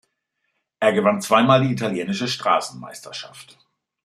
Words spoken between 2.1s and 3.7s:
Straßenmeisterschaft.